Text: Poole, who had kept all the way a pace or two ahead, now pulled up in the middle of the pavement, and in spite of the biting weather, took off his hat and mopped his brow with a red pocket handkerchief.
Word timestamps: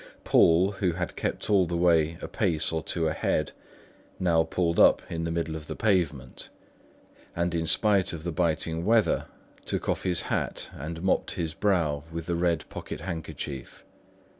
Poole, 0.23 0.71
who 0.71 0.93
had 0.93 1.15
kept 1.15 1.47
all 1.47 1.67
the 1.67 1.77
way 1.77 2.17
a 2.23 2.27
pace 2.27 2.71
or 2.71 2.81
two 2.81 3.07
ahead, 3.07 3.51
now 4.19 4.41
pulled 4.43 4.79
up 4.79 5.03
in 5.11 5.25
the 5.25 5.31
middle 5.31 5.55
of 5.55 5.67
the 5.67 5.75
pavement, 5.75 6.49
and 7.35 7.53
in 7.53 7.67
spite 7.67 8.11
of 8.11 8.23
the 8.23 8.31
biting 8.31 8.83
weather, 8.83 9.27
took 9.63 9.87
off 9.87 10.01
his 10.01 10.23
hat 10.23 10.69
and 10.73 11.03
mopped 11.03 11.33
his 11.35 11.53
brow 11.53 12.03
with 12.11 12.27
a 12.31 12.35
red 12.35 12.67
pocket 12.67 13.01
handkerchief. 13.01 13.85